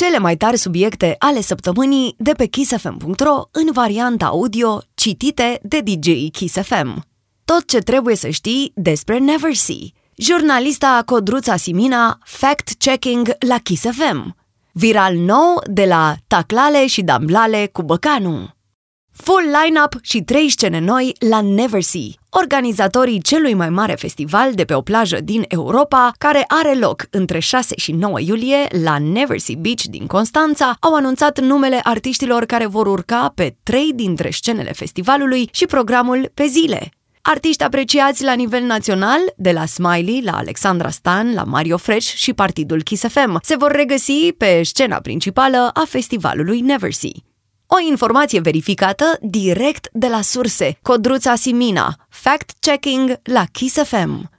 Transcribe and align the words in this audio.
cele 0.00 0.18
mai 0.18 0.36
tari 0.36 0.56
subiecte 0.56 1.16
ale 1.18 1.40
săptămânii 1.40 2.14
de 2.18 2.32
pe 2.32 2.46
kissfm.ro 2.46 3.42
în 3.50 3.68
varianta 3.72 4.26
audio 4.26 4.80
citite 4.94 5.60
de 5.62 5.80
DJ 5.80 6.30
Kiss 6.32 6.54
FM. 6.62 7.04
Tot 7.44 7.66
ce 7.66 7.78
trebuie 7.78 8.16
să 8.16 8.28
știi 8.28 8.72
despre 8.74 9.18
Never 9.18 9.54
See. 9.54 9.92
Jurnalista 10.16 11.02
Codruța 11.04 11.56
Simina, 11.56 12.18
fact-checking 12.24 13.28
la 13.48 13.58
Kiss 13.58 13.82
FM. 13.82 14.36
Viral 14.72 15.16
nou 15.16 15.62
de 15.64 15.84
la 15.84 16.14
Taclale 16.26 16.86
și 16.86 17.02
Damblale 17.02 17.68
cu 17.72 17.82
Băcanu. 17.82 18.59
Full 19.22 19.56
line-up 19.64 19.94
și 20.02 20.20
trei 20.20 20.50
scene 20.50 20.78
noi 20.78 21.12
la 21.30 21.40
Never 21.40 21.82
See, 21.82 22.14
organizatorii 22.30 23.20
celui 23.20 23.54
mai 23.54 23.68
mare 23.68 23.94
festival 23.94 24.52
de 24.54 24.64
pe 24.64 24.74
o 24.74 24.80
plajă 24.80 25.20
din 25.20 25.44
Europa, 25.48 26.12
care 26.18 26.44
are 26.48 26.74
loc 26.74 27.06
între 27.10 27.38
6 27.38 27.74
și 27.76 27.92
9 27.92 28.20
iulie 28.20 28.66
la 28.82 28.98
Never 28.98 29.38
See 29.38 29.56
Beach 29.60 29.82
din 29.82 30.06
Constanța, 30.06 30.76
au 30.80 30.94
anunțat 30.94 31.40
numele 31.40 31.80
artiștilor 31.82 32.44
care 32.44 32.66
vor 32.66 32.86
urca 32.86 33.32
pe 33.34 33.56
trei 33.62 33.92
dintre 33.94 34.30
scenele 34.30 34.72
festivalului 34.72 35.48
și 35.52 35.66
programul 35.66 36.30
pe 36.34 36.46
zile. 36.46 36.90
Artiști 37.22 37.62
apreciați 37.62 38.24
la 38.24 38.32
nivel 38.32 38.62
național, 38.62 39.20
de 39.36 39.52
la 39.52 39.66
Smiley, 39.66 40.22
la 40.24 40.36
Alexandra 40.36 40.90
Stan, 40.90 41.34
la 41.34 41.44
Mario 41.44 41.76
Fresh 41.76 42.14
și 42.14 42.32
partidul 42.32 42.82
Kiss 42.82 43.04
FM, 43.08 43.38
se 43.42 43.56
vor 43.56 43.70
regăsi 43.70 44.32
pe 44.38 44.62
scena 44.62 44.96
principală 44.96 45.70
a 45.74 45.84
festivalului 45.86 46.60
Never 46.60 46.92
See. 46.92 47.29
O 47.72 47.88
informație 47.88 48.40
verificată 48.40 49.04
direct 49.20 49.88
de 49.92 50.06
la 50.06 50.20
surse. 50.20 50.78
Codruța 50.82 51.34
Simina. 51.34 51.96
Fact-checking 52.08 53.20
la 53.22 53.44
Kiss 53.52 53.82
FM. 53.82 54.30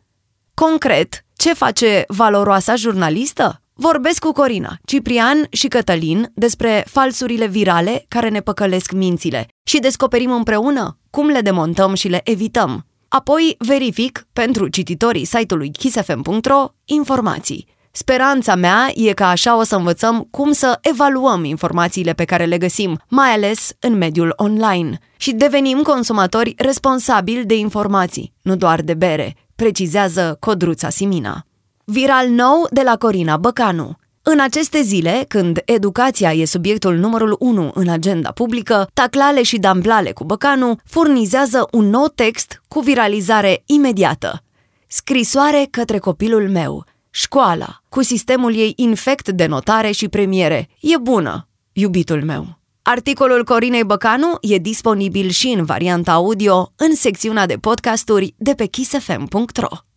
Concret, 0.53 1.25
ce 1.35 1.53
face 1.53 2.03
valoroasa 2.07 2.75
jurnalistă? 2.75 3.61
Vorbesc 3.73 4.19
cu 4.19 4.31
Corina, 4.31 4.77
Ciprian 4.85 5.47
și 5.49 5.67
Cătălin 5.67 6.31
despre 6.33 6.85
falsurile 6.89 7.47
virale 7.47 8.05
care 8.07 8.29
ne 8.29 8.39
păcălesc 8.41 8.91
mințile 8.91 9.47
și 9.63 9.79
descoperim 9.79 10.31
împreună 10.31 10.97
cum 11.09 11.27
le 11.27 11.41
demontăm 11.41 11.93
și 11.93 12.07
le 12.07 12.21
evităm. 12.23 12.85
Apoi 13.07 13.55
verific, 13.59 14.27
pentru 14.33 14.67
cititorii 14.67 15.25
site-ului 15.25 15.71
kissfm.ro, 15.71 16.65
informații. 16.85 17.67
Speranța 17.93 18.55
mea 18.55 18.91
e 18.95 19.13
că 19.13 19.23
așa 19.23 19.57
o 19.57 19.63
să 19.63 19.75
învățăm 19.75 20.27
cum 20.31 20.51
să 20.51 20.77
evaluăm 20.81 21.43
informațiile 21.43 22.13
pe 22.13 22.25
care 22.25 22.45
le 22.45 22.57
găsim, 22.57 22.99
mai 23.07 23.29
ales 23.29 23.71
în 23.79 23.97
mediul 23.97 24.33
online, 24.35 24.97
și 25.17 25.33
devenim 25.33 25.81
consumatori 25.81 26.53
responsabili 26.57 27.45
de 27.45 27.57
informații, 27.57 28.33
nu 28.41 28.55
doar 28.55 28.81
de 28.81 28.93
bere, 28.93 29.35
precizează 29.55 30.37
Codruța 30.39 30.89
Simina. 30.89 31.45
Viral 31.85 32.29
nou 32.29 32.67
de 32.69 32.81
la 32.81 32.95
Corina 32.95 33.37
Băcanu. 33.37 33.91
În 34.21 34.39
aceste 34.39 34.81
zile, 34.81 35.25
când 35.27 35.61
educația 35.65 36.33
e 36.33 36.45
subiectul 36.45 36.95
numărul 36.95 37.35
1 37.39 37.71
în 37.73 37.87
agenda 37.87 38.31
publică, 38.31 38.87
Taclale 38.93 39.43
și 39.43 39.57
Damblale 39.57 40.11
cu 40.11 40.23
Băcanu 40.23 40.75
furnizează 40.85 41.67
un 41.71 41.89
nou 41.89 42.07
text 42.15 42.61
cu 42.67 42.79
viralizare 42.79 43.63
imediată. 43.65 44.43
Scrisoare 44.87 45.67
către 45.71 45.97
copilul 45.97 46.49
meu– 46.49 46.85
Școala, 47.13 47.81
cu 47.89 48.03
sistemul 48.03 48.55
ei 48.55 48.73
infect 48.75 49.29
de 49.29 49.45
notare 49.45 49.91
și 49.91 50.07
premiere, 50.07 50.69
e 50.79 50.97
bună, 50.97 51.47
iubitul 51.71 52.23
meu. 52.23 52.59
Articolul 52.81 53.43
Corinei 53.43 53.83
Băcanu 53.83 54.37
e 54.41 54.57
disponibil 54.57 55.29
și 55.29 55.47
în 55.47 55.65
varianta 55.65 56.11
audio 56.11 56.73
în 56.75 56.95
secțiunea 56.95 57.45
de 57.45 57.55
podcasturi 57.55 58.33
de 58.37 58.53
pe 58.53 58.65
kissfm.ro. 58.65 59.90